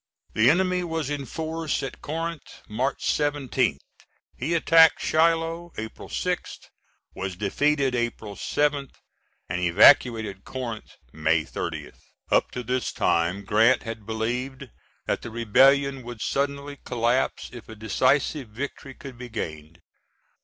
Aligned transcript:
The 0.33 0.49
enemy 0.49 0.83
was 0.83 1.11
in 1.11 1.27
force 1.27 1.83
at 1.83 2.01
Corinth, 2.01 2.63
March 2.67 3.05
17th. 3.05 3.81
He 4.35 4.55
attacked 4.55 4.99
Shiloh, 4.99 5.73
April 5.77 6.09
6th, 6.09 6.69
was 7.13 7.35
defeated 7.35 7.93
April 7.93 8.33
7th, 8.35 8.95
and 9.47 9.61
evacuated 9.61 10.43
Corinth 10.43 10.95
May 11.13 11.43
30th. 11.45 11.99
Up 12.31 12.49
to 12.49 12.63
this 12.63 12.91
time, 12.91 13.45
Grant 13.45 13.83
had 13.83 14.07
believed 14.07 14.69
that 15.05 15.21
the 15.21 15.29
rebellion 15.29 16.01
would 16.01 16.21
suddenly 16.23 16.79
collapse 16.83 17.51
if 17.53 17.69
a 17.69 17.75
decisive 17.75 18.49
victory 18.49 18.95
could 18.95 19.19
be 19.19 19.29
gained. 19.29 19.81